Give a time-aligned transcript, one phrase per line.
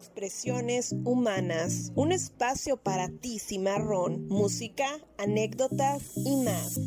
[0.00, 6.80] Expresiones Humanas, un espacio para ti, cimarrón, música, anécdotas y más.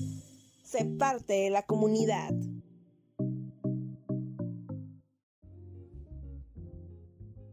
[0.63, 2.31] Sé parte de la comunidad.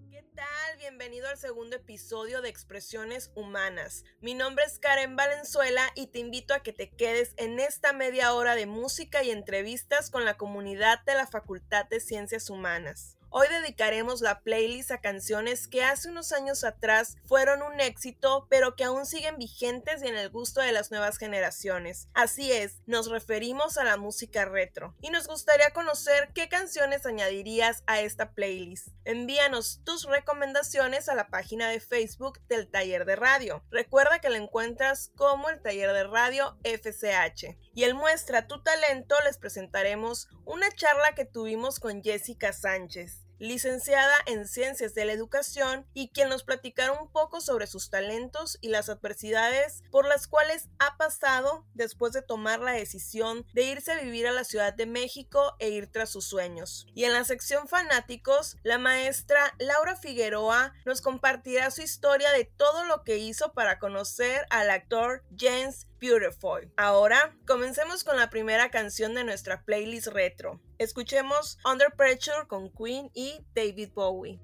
[0.08, 0.78] ¿Qué tal?
[0.78, 4.04] Bienvenido al segundo episodio de Expresiones Humanas.
[4.22, 8.32] Mi nombre es Karen Valenzuela y te invito a que te quedes en esta media
[8.32, 13.19] hora de música y entrevistas con la comunidad de la Facultad de Ciencias Humanas.
[13.32, 18.74] Hoy dedicaremos la playlist a canciones que hace unos años atrás fueron un éxito, pero
[18.74, 22.08] que aún siguen vigentes y en el gusto de las nuevas generaciones.
[22.12, 24.96] Así es, nos referimos a la música retro.
[25.00, 28.88] Y nos gustaría conocer qué canciones añadirías a esta playlist.
[29.04, 33.62] Envíanos tus recomendaciones a la página de Facebook del Taller de Radio.
[33.70, 37.56] Recuerda que la encuentras como el Taller de Radio FCH.
[37.74, 44.14] Y el Muestra tu Talento les presentaremos una charla que tuvimos con Jessica Sánchez licenciada
[44.26, 48.68] en Ciencias de la Educación y quien nos platicará un poco sobre sus talentos y
[48.68, 54.00] las adversidades por las cuales ha pasado después de tomar la decisión de irse a
[54.00, 56.86] vivir a la Ciudad de México e ir tras sus sueños.
[56.94, 62.84] Y en la sección fanáticos, la maestra Laura Figueroa nos compartirá su historia de todo
[62.84, 66.72] lo que hizo para conocer al actor James Beautiful.
[66.76, 70.60] Ahora, comencemos con la primera canción de nuestra playlist retro.
[70.78, 74.40] Escuchemos Under Pressure con Queen y David Bowie.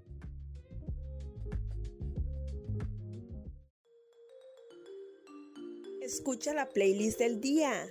[6.03, 7.89] Escucha la playlist del día.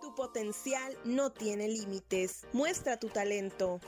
[0.00, 2.46] Tu potencial no tiene límites.
[2.52, 3.80] Muestra tu talento.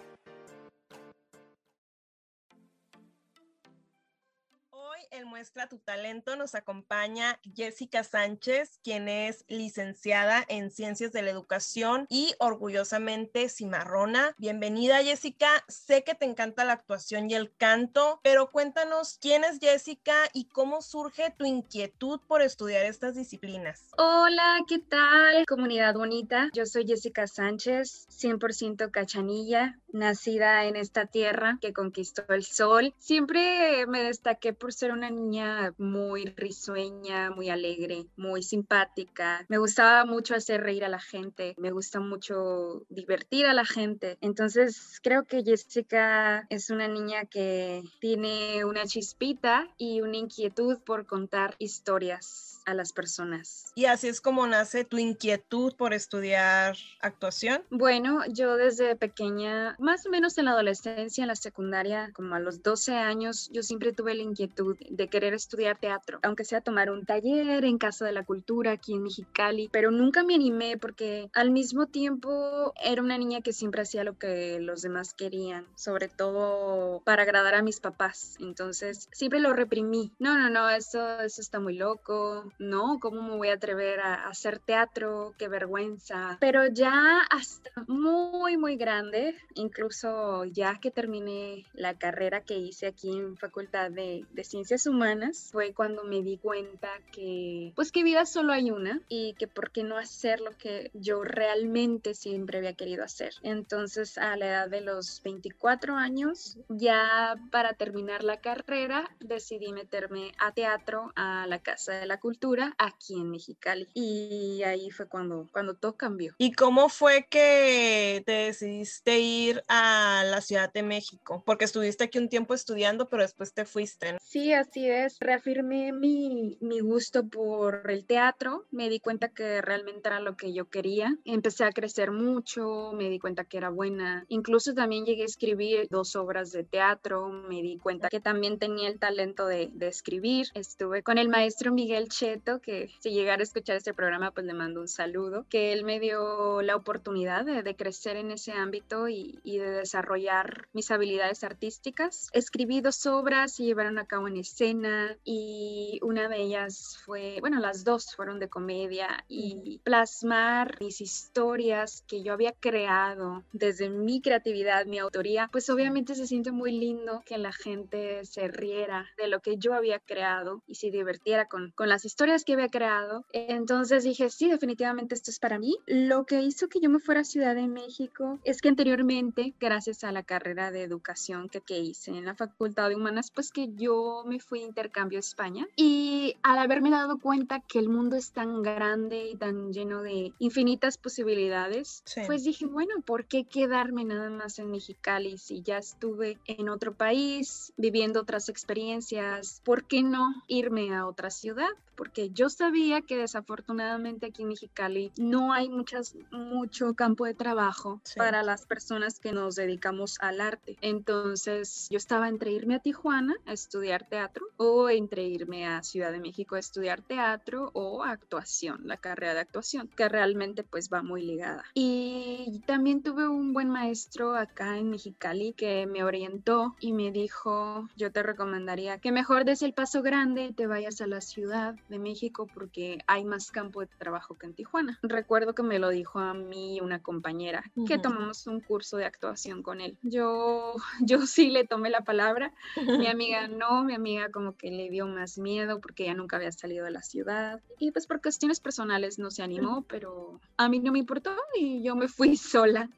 [5.13, 11.31] El Muestra tu Talento nos acompaña Jessica Sánchez, quien es licenciada en Ciencias de la
[11.31, 14.35] Educación y orgullosamente cimarrona.
[14.39, 19.59] Bienvenida Jessica, sé que te encanta la actuación y el canto, pero cuéntanos quién es
[19.59, 23.91] Jessica y cómo surge tu inquietud por estudiar estas disciplinas.
[23.99, 25.45] Hola, ¿qué tal?
[25.47, 32.45] Comunidad bonita, yo soy Jessica Sánchez, 100% cachanilla, nacida en esta tierra que conquistó el
[32.45, 32.95] sol.
[32.97, 39.45] Siempre me destaqué por ser una niña muy risueña, muy alegre, muy simpática.
[39.49, 44.19] Me gustaba mucho hacer reír a la gente, me gusta mucho divertir a la gente.
[44.21, 51.07] Entonces creo que Jessica es una niña que tiene una chispita y una inquietud por
[51.07, 53.73] contar historias a las personas.
[53.75, 57.65] Y así es como nace tu inquietud por estudiar actuación.
[57.71, 62.41] Bueno, yo desde pequeña, más o menos en la adolescencia, en la secundaria, como a
[62.41, 66.91] los 12 años, yo siempre tuve la inquietud de querer estudiar teatro, aunque sea tomar
[66.91, 71.29] un taller en Casa de la Cultura aquí en Mexicali, pero nunca me animé porque
[71.35, 76.09] al mismo tiempo era una niña que siempre hacía lo que los demás querían, sobre
[76.09, 78.37] todo para agradar a mis papás.
[78.41, 80.13] Entonces, siempre lo reprimí.
[80.19, 82.13] No, no, no, eso, eso está muy loco
[82.59, 85.35] no, ¿cómo me voy a atrever a hacer teatro?
[85.39, 86.39] Qué vergüenza.
[86.41, 93.17] Pero ya hasta muy, muy grande, incluso ya que terminé la carrera que hice aquí
[93.17, 98.53] en Facultad de, Ciencias Humanas, fue cuando me di cuenta que, pues que vida solo
[98.53, 103.05] hay una y que por qué no hacer lo que yo realmente siempre había querido
[103.05, 103.35] hacer.
[103.43, 110.33] Entonces, a la edad de los 24 años, ya para terminar la carrera, decidí meterme
[110.39, 113.89] a teatro a la Casa de la Cultura aquí en Mexicali.
[113.95, 116.35] Y ahí fue cuando, cuando todo cambió.
[116.39, 121.43] ¿Y cómo fue que te decidiste ir a la Ciudad de México?
[121.45, 124.17] Porque estuviste aquí un tiempo estudiando, pero después te fuiste.
[124.23, 125.19] Sí, así es.
[125.21, 128.65] Reafirmé mi, mi gusto por el teatro.
[128.71, 131.15] Me di cuenta que realmente era lo que yo quería.
[131.27, 134.25] Empecé a crecer mucho, me di cuenta que era buena.
[134.29, 137.29] Incluso también llegué a escribir dos obras de teatro.
[137.29, 140.47] Me di cuenta que también tenía el talento de, de escribir.
[140.55, 144.55] Estuve con el maestro Miguel Che que si llegara a escuchar este programa, pues le
[144.55, 149.39] mando un saludo, que él me dio la oportunidad de, crecer en ese ámbito y,
[149.45, 152.31] de desarrollar mis habilidades artísticas.
[152.33, 157.59] Escribí dos obras, y llevaron a cabo en escena y una de ellas fue, bueno,
[157.59, 164.21] las dos fueron de comedia y plasmar mis historias que yo había creado desde mi
[164.21, 169.29] creatividad, mi autoría, pues obviamente se siente muy lindo que la gente se riera de
[169.29, 172.69] lo que yo había creado y se divirtiera con, con las historias historias que había
[172.69, 173.25] creado.
[173.33, 175.77] Entonces dije, sí, definitivamente esto es para mí.
[175.87, 180.05] Lo que hizo que yo me fuera a Ciudad de México es que anteriormente, gracias
[180.05, 183.71] a la carrera de educación que, que hice en la Facultad de Humanas, pues que
[183.75, 188.17] yo me fui a intercambio a España y al haberme dado cuenta que el mundo
[188.17, 194.05] es tan grande y tan lleno de infinitas posibilidades, pues dije, bueno, ¿por qué quedarme
[194.05, 199.61] nada más en Mexicali si ya estuve en otro país viviendo otras experiencias?
[199.65, 201.71] ¿Por qué no irme a otra ciudad?
[201.97, 208.01] Porque yo sabía que desafortunadamente aquí en Mexicali no hay muchas, mucho campo de trabajo
[208.17, 210.77] para las personas que nos dedicamos al arte.
[210.81, 216.13] Entonces yo estaba entre irme a Tijuana a estudiar teatro o entre irme a Ciudad
[216.13, 221.03] de México a estudiar teatro o actuación, la carrera de actuación, que realmente pues va
[221.03, 221.65] muy ligada.
[221.75, 227.89] Y también tuve un buen maestro acá en Mexicali que me orientó y me dijo,
[227.97, 231.75] yo te recomendaría que mejor des el paso grande y te vayas a la ciudad
[231.93, 234.99] de México porque hay más campo de trabajo que en Tijuana.
[235.03, 239.63] Recuerdo que me lo dijo a mí una compañera que tomamos un curso de actuación
[239.63, 239.99] con él.
[240.03, 240.75] Yo,
[241.07, 245.07] yo sí le tomé la palabra, mi amiga no, mi amiga como que le dio
[245.07, 249.19] más miedo porque ella nunca había salido de la ciudad y pues por cuestiones personales
[249.19, 252.89] no se animó, pero a mí no me importó y yo me fui sola.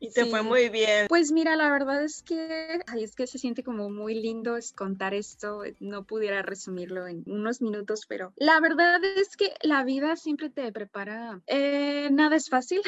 [0.00, 1.06] y te fue muy bien.
[1.08, 4.72] Pues mira, la verdad es que, ay, es que se siente como muy lindo es
[4.72, 10.16] contar esto, no pudiera resumirlo en unos minutos, pero la verdad es que la vida
[10.16, 11.40] siempre te prepara.
[11.46, 12.82] Eh, nada es fácil.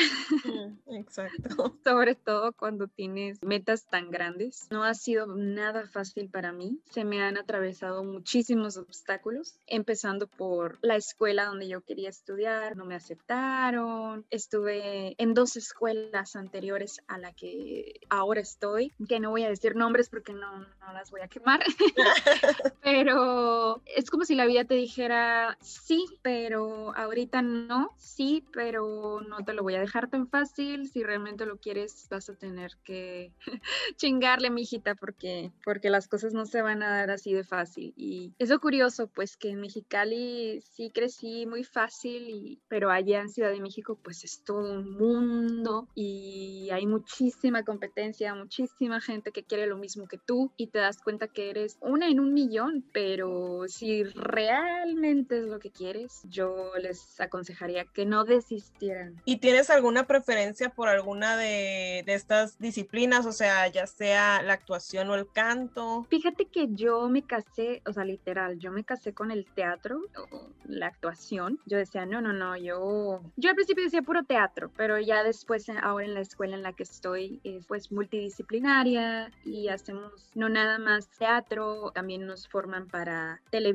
[0.44, 1.78] Mm, exacto.
[1.84, 4.66] Sobre todo cuando tienes metas tan grandes.
[4.70, 6.78] No ha sido nada fácil para mí.
[6.90, 12.84] Se me han atravesado muchísimos obstáculos, empezando por la escuela donde yo quería estudiar, no
[12.84, 14.26] me aceptaron.
[14.28, 19.74] Estuve en dos escuelas anteriores a la que ahora estoy, que no voy a decir
[19.74, 21.64] nombres porque no, no las voy a quemar.
[22.82, 23.63] pero
[23.96, 29.54] es como si la vida te dijera, sí, pero ahorita no, sí, pero no te
[29.54, 30.88] lo voy a dejar tan fácil.
[30.88, 33.32] Si realmente lo quieres, vas a tener que
[33.96, 37.92] chingarle, mijita, porque, porque las cosas no se van a dar así de fácil.
[37.96, 43.28] Y eso curioso, pues que en Mexicali sí crecí muy fácil, y, pero allá en
[43.28, 49.44] Ciudad de México, pues es todo un mundo y hay muchísima competencia, muchísima gente que
[49.44, 52.84] quiere lo mismo que tú y te das cuenta que eres una en un millón,
[52.92, 59.20] pero si realmente es lo que quieres, yo les aconsejaría que no desistieran.
[59.26, 63.26] ¿Y tienes alguna preferencia por alguna de, de estas disciplinas?
[63.26, 66.06] O sea, ya sea la actuación o el canto.
[66.08, 70.00] Fíjate que yo me casé, o sea, literal, yo me casé con el teatro
[70.32, 71.60] o la actuación.
[71.66, 75.68] Yo decía, no, no, no, yo, yo al principio decía puro teatro, pero ya después,
[75.68, 80.78] ahora en la escuela en la que estoy, es pues multidisciplinaria y hacemos no nada
[80.78, 83.73] más teatro, también nos forman para televisión,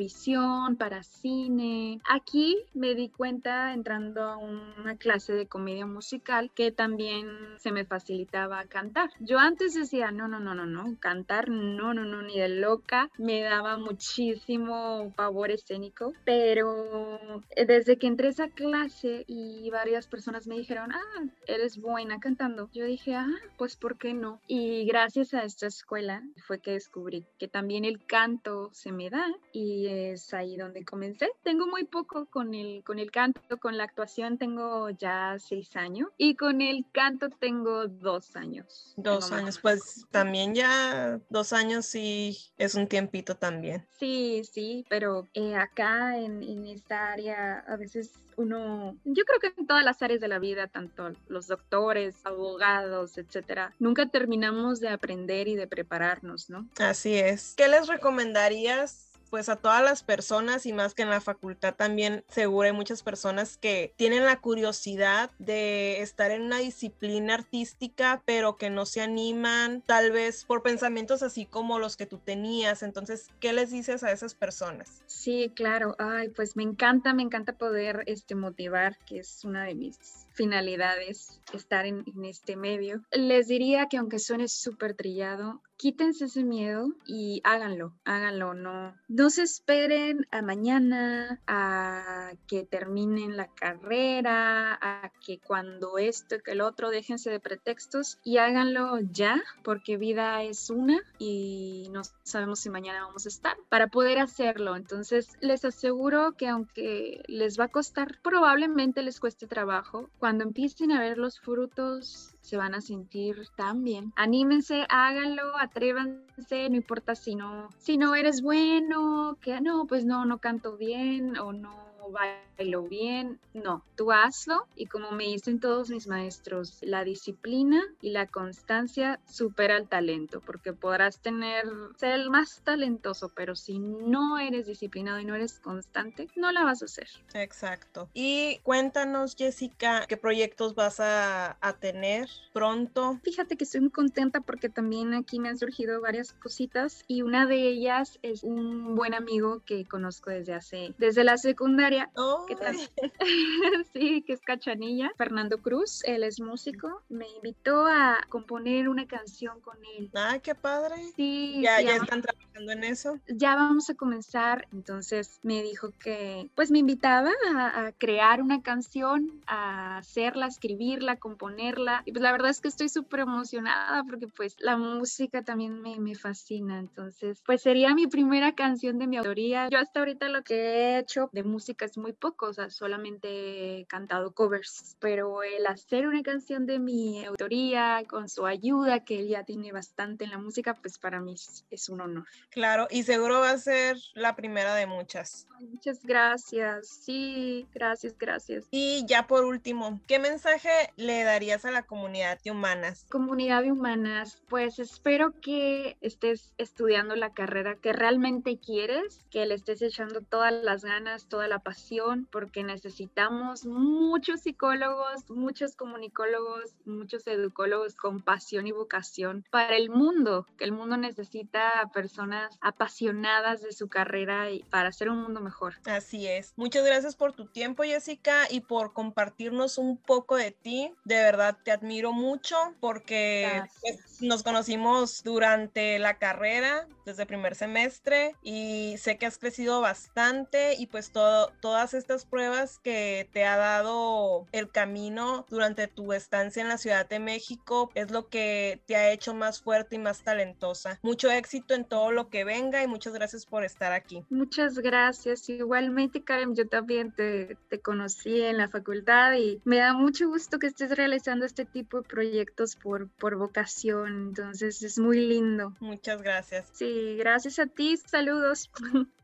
[0.78, 2.00] para cine.
[2.10, 7.28] Aquí me di cuenta entrando a una clase de comedia musical que también
[7.58, 9.10] se me facilitaba cantar.
[9.20, 13.10] Yo antes decía, no, no, no, no, no, cantar, no, no, no, ni de loca.
[13.18, 20.58] Me daba muchísimo pavor escénico, pero desde que entré esa clase y varias personas me
[20.58, 23.28] dijeron, ah, eres buena cantando, yo dije, ah,
[23.58, 24.40] pues ¿por qué no?
[24.48, 29.26] Y gracias a esta escuela fue que descubrí que también el canto se me da
[29.52, 31.30] y es ahí donde comencé.
[31.44, 36.10] Tengo muy poco con el, con el canto, con la actuación tengo ya seis años
[36.18, 38.94] y con el canto tengo dos años.
[38.98, 43.86] Dos años, pues también ya dos años sí es un tiempito también.
[44.00, 49.60] Sí, sí, pero eh, acá en, en esta área a veces uno, yo creo que
[49.60, 54.88] en todas las áreas de la vida, tanto los doctores, abogados, etcétera, nunca terminamos de
[54.88, 56.70] aprender y de prepararnos, ¿no?
[56.78, 57.54] Así es.
[57.58, 62.24] ¿Qué les recomendarías pues a todas las personas y más que en la facultad también
[62.30, 68.58] seguro hay muchas personas que tienen la curiosidad de estar en una disciplina artística pero
[68.58, 72.84] que no se animan tal vez por pensamientos así como los que tú tenías.
[72.84, 75.04] Entonces, ¿qué les dices a esas personas?
[75.08, 75.96] Sí, claro.
[76.00, 79.98] Ay, pues me encanta, me encanta poder este, motivar, que es una de mis
[80.34, 83.02] finalidades estar en, en este medio.
[83.12, 89.30] Les diría que aunque suene súper trillado, quítense ese miedo y háganlo, háganlo, no, no
[89.30, 96.52] se esperen a mañana, a que terminen la carrera, a que cuando esto y que
[96.52, 102.60] el otro, déjense de pretextos y háganlo ya, porque vida es una y no sabemos
[102.60, 104.76] si mañana vamos a estar para poder hacerlo.
[104.76, 110.92] Entonces, les aseguro que aunque les va a costar, probablemente les cueste trabajo, cuando empiecen
[110.92, 114.12] a ver los frutos se van a sentir tan bien.
[114.16, 120.26] Anímense, háganlo, atrévanse, no importa si no, si no eres bueno, que no, pues no,
[120.26, 125.90] no canto bien o no bailo bien, no, tú hazlo y como me dicen todos
[125.90, 131.66] mis maestros, la disciplina y la constancia supera el talento, porque podrás tener,
[131.98, 136.64] ser el más talentoso, pero si no eres disciplinado y no eres constante, no la
[136.64, 137.08] vas a hacer.
[137.34, 138.10] Exacto.
[138.14, 143.20] Y cuéntanos, Jessica, ¿qué proyectos vas a, a tener pronto?
[143.24, 147.46] Fíjate que estoy muy contenta porque también aquí me han surgido varias cositas y una
[147.46, 151.99] de ellas es un buen amigo que conozco desde hace, desde la secundaria
[153.94, 155.12] sí, que es Cachanilla.
[155.18, 157.04] Fernando Cruz, él es músico.
[157.10, 160.10] Me invitó a componer una canción con él.
[160.16, 160.96] Ah, qué padre.
[161.16, 161.62] Sí.
[161.62, 163.20] Ya, ya están trabajando en eso.
[163.28, 164.68] Ya vamos a comenzar.
[164.72, 172.04] Entonces me dijo que, pues me invitaba a, crear una canción, a hacerla, escribirla, componerla.
[172.06, 176.00] Y pues la verdad es que estoy súper emocionada porque pues la música también me,
[176.00, 176.80] me fascina.
[176.80, 179.70] Entonces, pues sería mi primera canción de mi autoría.
[179.70, 183.86] Yo hasta ahorita lo que he hecho de música muy poco, o sea, solamente he
[183.86, 189.28] cantado covers, pero el hacer una canción de mi autoría con su ayuda, que él
[189.30, 191.36] ya tiene bastante en la música, pues para mí
[191.72, 192.26] es, un honor.
[192.50, 195.48] Claro, y seguro va a ser la primera de muchas.
[195.60, 198.66] Muchas gracias, sí, gracias, gracias.
[198.72, 203.06] Y ya por último, ¿qué mensaje le darías a la comunidad de humanas?
[203.10, 209.56] Comunidad de humanas, pues espero que estés estudiando la carrera que realmente quieres, que le
[209.56, 217.28] estés echando todas las ganas, toda la pasión porque necesitamos muchos psicólogos, muchos comunicólogos, muchos
[217.28, 223.72] educólogos con pasión y vocación para el mundo, que el mundo necesita personas apasionadas de
[223.72, 225.76] su carrera y para hacer un mundo mejor.
[225.86, 226.54] Así es.
[226.56, 230.92] Muchas gracias por tu tiempo, Jessica, y por compartirnos un poco de ti.
[231.06, 238.36] De verdad te admiro mucho porque pues, nos conocimos durante la carrera, desde primer semestre,
[238.42, 243.58] y sé que has crecido bastante y pues todo, todas estas pruebas que te ha
[243.58, 248.96] dado el camino durante tu estancia en la Ciudad de México es lo que te
[248.96, 251.00] ha hecho más fuerte y más talentosa.
[251.02, 254.24] Mucho éxito en todo lo que venga y muchas gracias por estar aquí.
[254.30, 255.50] Muchas gracias.
[255.50, 260.60] Igualmente, Karen, yo también te, te conocí en la facultad y me da mucho gusto
[260.60, 264.30] que estés realizando este tipo de proyectos por, por vocación.
[264.30, 265.76] Entonces es muy lindo.
[265.80, 266.70] Muchas gracias.
[266.74, 267.98] Sí, gracias a ti.
[267.98, 268.70] Saludos.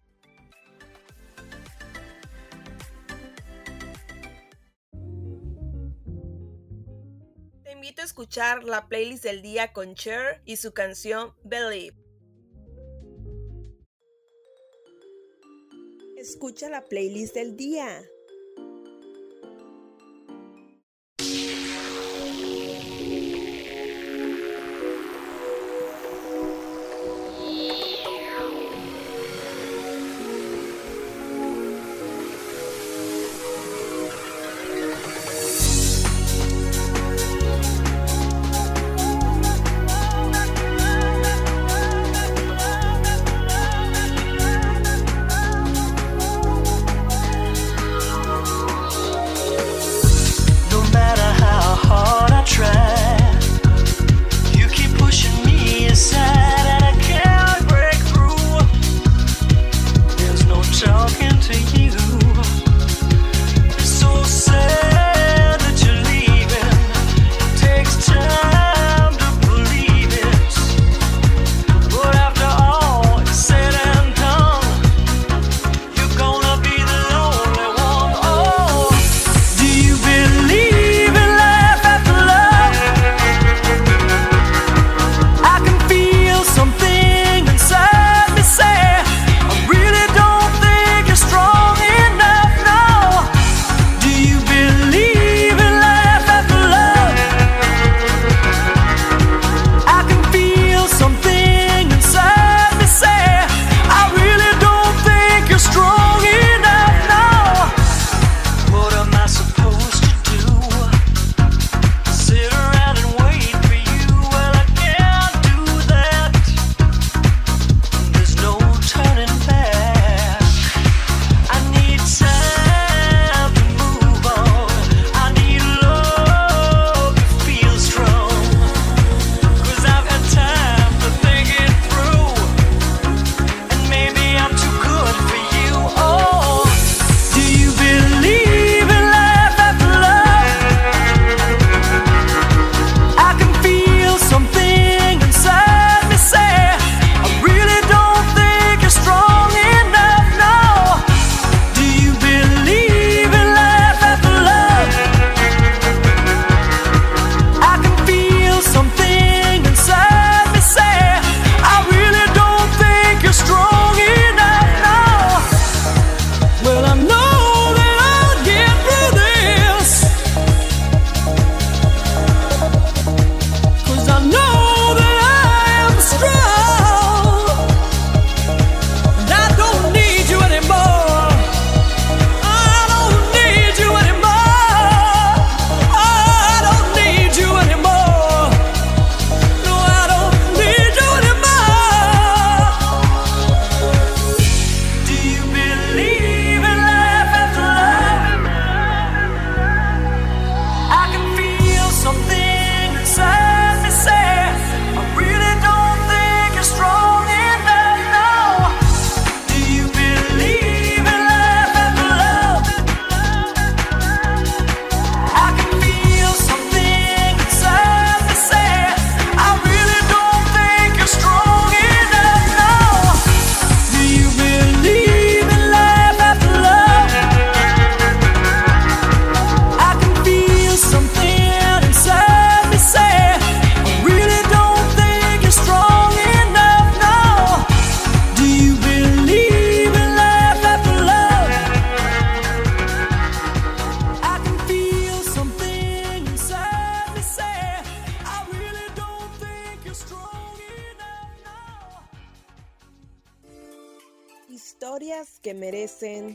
[8.03, 11.95] escuchar la playlist del día con Cher y su canción Believe.
[16.17, 18.03] Escucha la playlist del día.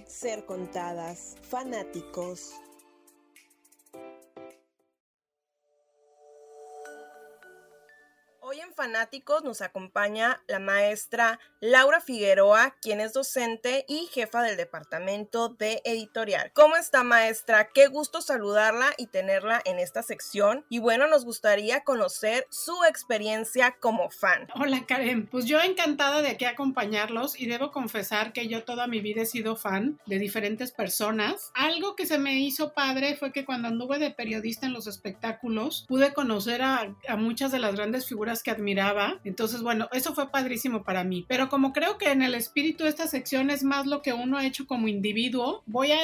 [0.06, 1.36] Ser contadas.
[1.42, 2.52] Fanáticos.
[8.52, 14.56] Hoy en Fanáticos nos acompaña la maestra Laura Figueroa, quien es docente y jefa del
[14.56, 16.50] departamento de editorial.
[16.52, 17.68] ¿Cómo está maestra?
[17.72, 20.64] Qué gusto saludarla y tenerla en esta sección.
[20.68, 24.48] Y bueno, nos gustaría conocer su experiencia como fan.
[24.56, 29.00] Hola Karen, pues yo encantada de aquí acompañarlos y debo confesar que yo toda mi
[29.00, 31.52] vida he sido fan de diferentes personas.
[31.54, 35.84] Algo que se me hizo padre fue que cuando anduve de periodista en los espectáculos
[35.86, 39.18] pude conocer a, a muchas de las grandes figuras que admiraba.
[39.24, 41.24] Entonces, bueno, eso fue padrísimo para mí.
[41.28, 44.36] Pero como creo que en el espíritu de esta sección es más lo que uno
[44.36, 46.00] ha hecho como individuo, voy a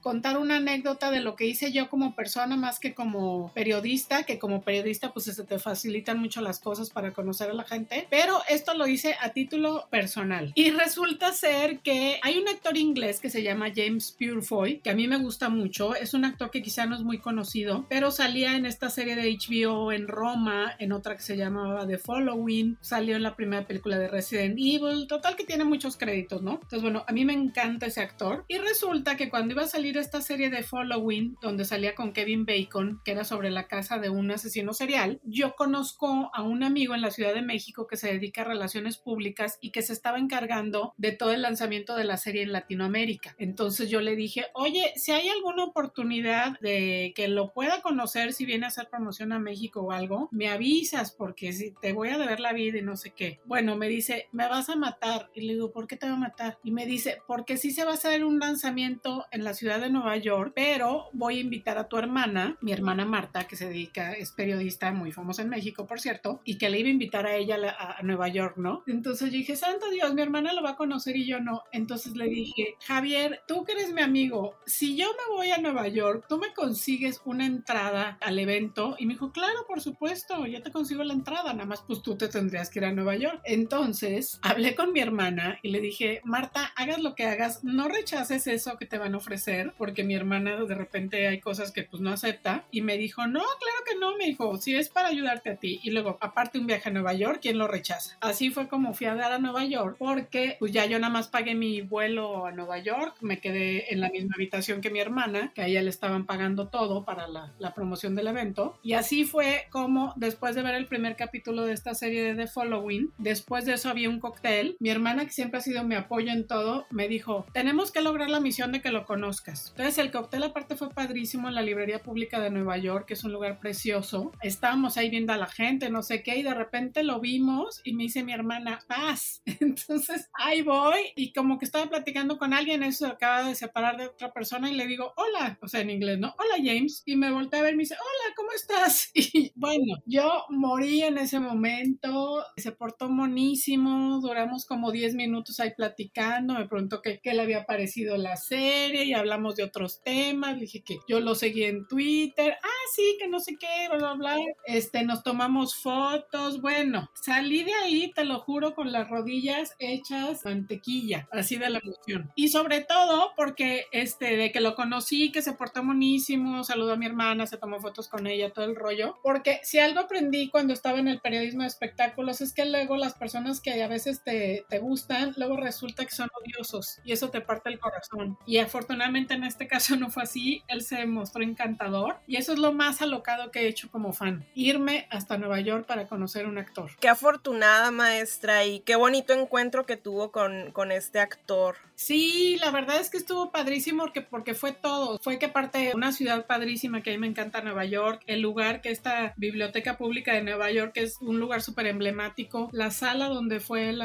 [0.00, 4.38] contar una anécdota de lo que hice yo como persona más que como periodista, que
[4.38, 8.06] como periodista pues se te facilitan mucho las cosas para conocer a la gente.
[8.10, 10.52] Pero esto lo hice a título personal.
[10.54, 14.94] Y resulta ser que hay un actor inglés que se llama James Purefoy, que a
[14.94, 15.94] mí me gusta mucho.
[15.94, 19.36] Es un actor que quizá no es muy conocido, pero salía en esta serie de
[19.36, 21.36] HBO en Roma, en otra que se
[21.78, 25.96] llama The Following, salió en la primera película de Resident Evil, total que tiene muchos
[25.96, 26.54] créditos, ¿no?
[26.54, 28.44] Entonces, bueno, a mí me encanta ese actor.
[28.48, 32.44] Y resulta que cuando iba a salir esta serie de Following, donde salía con Kevin
[32.44, 36.94] Bacon, que era sobre la casa de un asesino serial, yo conozco a un amigo
[36.94, 40.18] en la Ciudad de México que se dedica a relaciones públicas y que se estaba
[40.18, 43.34] encargando de todo el lanzamiento de la serie en Latinoamérica.
[43.38, 48.44] Entonces yo le dije, oye, si hay alguna oportunidad de que lo pueda conocer si
[48.44, 52.18] viene a hacer promoción a México o algo, me avisas porque si te voy a
[52.18, 53.40] deber la vida y no sé qué.
[53.44, 55.30] Bueno, me dice, me vas a matar.
[55.34, 56.58] Y le digo, ¿por qué te va a matar?
[56.62, 59.90] Y me dice, porque sí se va a hacer un lanzamiento en la ciudad de
[59.90, 64.12] Nueva York, pero voy a invitar a tu hermana, mi hermana Marta, que se dedica,
[64.12, 67.34] es periodista muy famosa en México, por cierto, y que le iba a invitar a
[67.34, 68.84] ella a, Nueva York, ¿no?
[68.86, 71.62] Entonces yo dije, santo Dios, mi hermana lo va a conocer y yo no.
[71.72, 75.88] Entonces le dije, Javier, tú que eres mi amigo, si yo me voy a Nueva
[75.88, 78.96] York, tú me consigues una entrada al evento.
[78.98, 82.16] Y me dijo, claro, por supuesto, ya te consigo la entrada, nada más pues tú
[82.16, 83.40] te tendrías que ir a Nueva York.
[83.44, 88.46] Entonces hablé con mi hermana y le dije, Marta, hagas lo que hagas, no rechaces
[88.46, 92.00] eso que te van a ofrecer, porque mi hermana de repente hay cosas que pues
[92.00, 92.64] no acepta.
[92.70, 95.80] Y me dijo, no, claro que no, me dijo, si es para ayudarte a ti.
[95.82, 98.16] Y luego, aparte un viaje a Nueva York, ¿quién lo rechaza?
[98.20, 101.28] Así fue como fui a dar a Nueva York, porque pues ya yo nada más
[101.28, 105.52] pagué mi vuelo a Nueva York, me quedé en la misma habitación que mi hermana,
[105.54, 108.78] que a ella le estaban pagando todo para la, la promoción del evento.
[108.84, 112.46] Y así fue como después de ver el primer capítulo de esta serie de The
[112.46, 113.12] Following.
[113.18, 114.76] Después de eso había un cóctel.
[114.80, 118.28] Mi hermana, que siempre ha sido mi apoyo en todo, me dijo, tenemos que lograr
[118.28, 119.68] la misión de que lo conozcas.
[119.70, 123.24] Entonces el cóctel aparte fue padrísimo en la librería pública de Nueva York, que es
[123.24, 124.32] un lugar precioso.
[124.42, 127.94] Estábamos ahí viendo a la gente, no sé qué, y de repente lo vimos y
[127.94, 129.42] me dice mi hermana, paz.
[129.60, 134.06] Entonces ahí voy y como que estaba platicando con alguien, eso acaba de separar de
[134.06, 136.34] otra persona y le digo, hola, o sea, en inglés, ¿no?
[136.38, 137.02] Hola James.
[137.06, 139.10] Y me volteé a ver y me dice, hola, ¿cómo estás?
[139.38, 145.72] Y bueno, yo morí en ese momento, se portó monísimo, duramos como 10 minutos ahí
[145.76, 150.62] platicando, me preguntó qué le había parecido la serie y hablamos de otros temas, le
[150.62, 154.14] dije que yo lo seguí en Twitter, ah, sí, que no sé qué, bla, bla,
[154.14, 154.36] bla,
[154.66, 160.44] este, nos tomamos fotos, bueno, salí de ahí, te lo juro, con las rodillas hechas
[160.44, 162.32] mantequilla, así de la emoción.
[162.34, 166.96] Y sobre todo porque, este, de que lo conocí, que se portó monísimo, saludó a
[166.96, 170.72] mi hermana, se tomó fotos con ella, todo el rollo, porque si algo aprendí cuando
[170.72, 174.64] estaba en el periodismo de espectáculos es que luego las personas que a veces te,
[174.68, 178.38] te gustan, luego resulta que son odiosos y eso te parte el corazón.
[178.46, 182.58] Y afortunadamente en este caso no fue así, él se mostró encantador y eso es
[182.58, 186.58] lo más alocado que he hecho como fan, irme hasta Nueva York para conocer un
[186.58, 186.90] actor.
[187.00, 191.76] Qué afortunada maestra y qué bonito encuentro que tuvo con, con este actor.
[192.00, 195.18] Sí, la verdad es que estuvo padrísimo porque, porque fue todo.
[195.18, 198.40] Fue que parte de una ciudad padrísima que a mí me encanta Nueva York, el
[198.40, 203.26] lugar que esta biblioteca pública de Nueva York es un lugar súper emblemático, la sala
[203.26, 204.00] donde fue el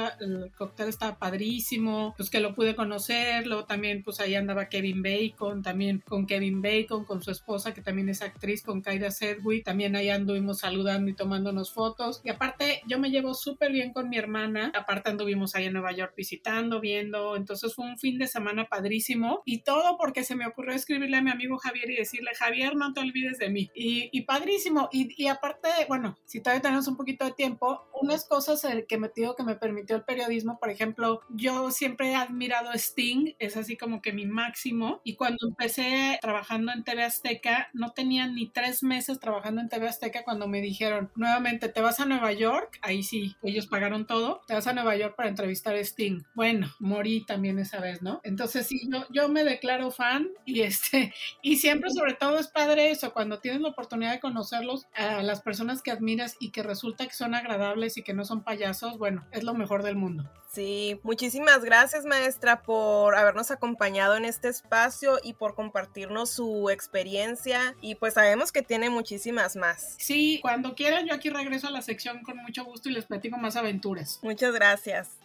[0.57, 5.61] cóctel estaba padrísimo, pues que lo pude conocer, luego también pues ahí andaba Kevin Bacon,
[5.61, 9.95] también con Kevin Bacon, con su esposa que también es actriz, con Kaida Sedgwick, también
[9.95, 12.21] ahí anduvimos saludando y tomándonos fotos.
[12.23, 15.91] Y aparte yo me llevo súper bien con mi hermana, aparte anduvimos ahí en Nueva
[15.91, 20.47] York visitando, viendo, entonces fue un fin de semana padrísimo y todo porque se me
[20.47, 23.69] ocurrió escribirle a mi amigo Javier y decirle, Javier, no te olvides de mí.
[23.75, 24.89] Y, padrísimo.
[24.91, 29.11] Y, y, aparte, bueno, si todavía tenemos un poquito de tiempo, unas cosas que me
[29.15, 33.77] digo que me permitió el periodismo, por ejemplo, yo siempre he admirado Sting, es así
[33.77, 35.01] como que mi máximo.
[35.03, 39.87] Y cuando empecé trabajando en TV Azteca, no tenía ni tres meses trabajando en TV
[39.87, 44.41] Azteca cuando me dijeron, nuevamente, te vas a Nueva York, ahí sí, ellos pagaron todo,
[44.47, 46.21] te vas a Nueva York para entrevistar a Sting.
[46.33, 48.21] Bueno, morí también ese ¿no?
[48.23, 52.91] Entonces sí, yo, yo me declaro fan y este, y siempre sobre todo es padre
[52.91, 57.07] eso, cuando tienes la oportunidad de conocerlos, a las personas que admiras y que resulta
[57.07, 60.29] que son agradables y que no son payasos, bueno, es lo mejor del mundo.
[60.51, 67.75] Sí, muchísimas gracias maestra por habernos acompañado en este espacio y por compartirnos su experiencia
[67.81, 69.95] y pues sabemos que tiene muchísimas más.
[69.97, 73.37] Sí, cuando quieran yo aquí regreso a la sección con mucho gusto y les platico
[73.37, 74.19] más aventuras.
[74.21, 75.17] Muchas gracias.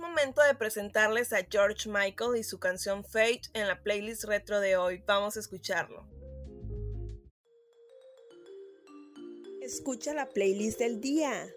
[0.00, 4.78] Momento de presentarles a George Michael y su canción Fate en la playlist retro de
[4.78, 5.04] hoy.
[5.06, 6.08] Vamos a escucharlo.
[9.60, 11.52] Escucha la playlist del día.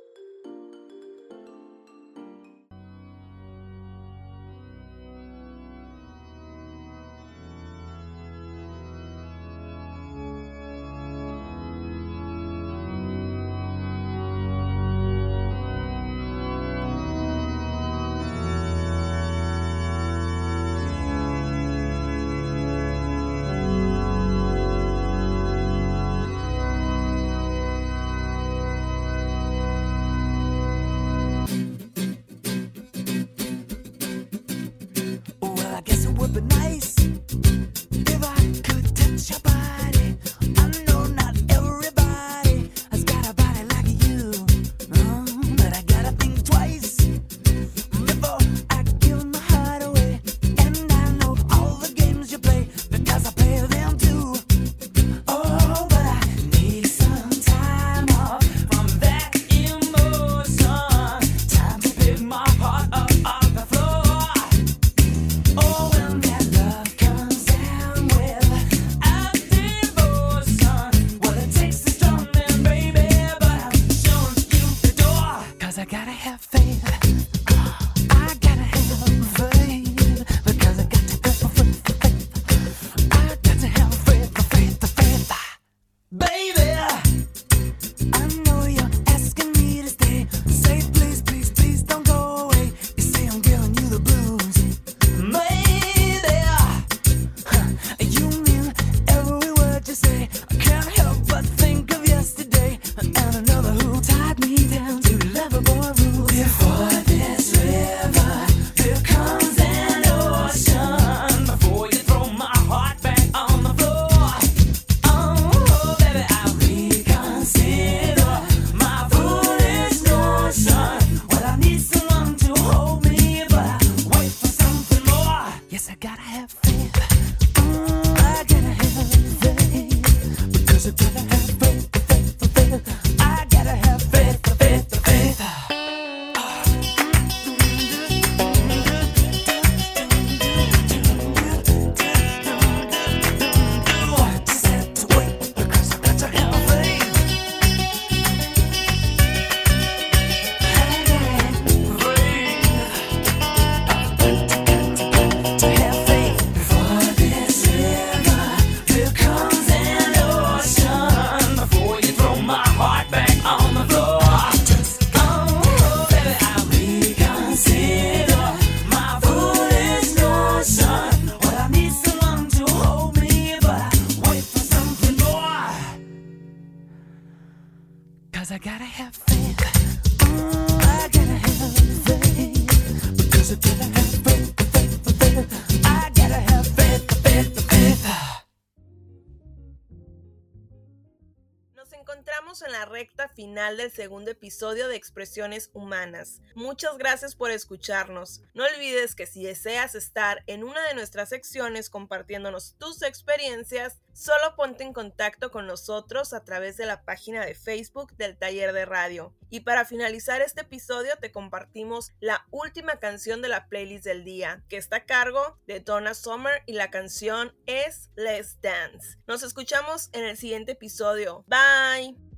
[193.78, 196.42] Del segundo episodio de Expresiones Humanas.
[196.56, 198.42] Muchas gracias por escucharnos.
[198.54, 204.56] No olvides que si deseas estar en una de nuestras secciones compartiéndonos tus experiencias, solo
[204.56, 208.86] ponte en contacto con nosotros a través de la página de Facebook del taller de
[208.86, 209.34] radio.
[209.50, 214.64] Y para finalizar este episodio te compartimos la última canción de la playlist del día,
[214.70, 219.20] que está a cargo de Donna Summer y la canción es Let's Dance.
[219.28, 221.44] Nos escuchamos en el siguiente episodio.
[221.48, 222.33] Bye.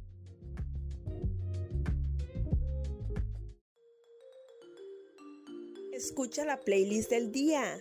[5.95, 7.79] Escucha la playlist del día.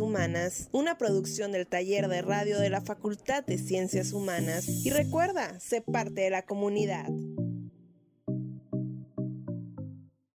[0.00, 4.66] Humanas, una producción del taller de radio de la Facultad de Ciencias Humanas.
[4.66, 7.06] Y recuerda, sé parte de la comunidad.